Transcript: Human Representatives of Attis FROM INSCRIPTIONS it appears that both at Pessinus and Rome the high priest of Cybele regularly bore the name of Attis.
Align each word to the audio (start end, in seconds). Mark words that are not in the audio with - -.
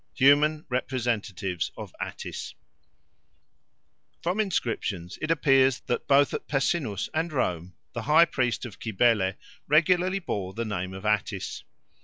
Human 0.15 0.65
Representatives 0.67 1.71
of 1.77 1.93
Attis 2.01 2.55
FROM 4.23 4.39
INSCRIPTIONS 4.39 5.19
it 5.21 5.29
appears 5.29 5.81
that 5.81 6.07
both 6.07 6.33
at 6.33 6.47
Pessinus 6.47 7.07
and 7.13 7.31
Rome 7.31 7.75
the 7.93 8.01
high 8.01 8.25
priest 8.25 8.65
of 8.65 8.79
Cybele 8.81 9.35
regularly 9.67 10.17
bore 10.17 10.55
the 10.55 10.65
name 10.65 10.95
of 10.95 11.05
Attis. 11.05 11.63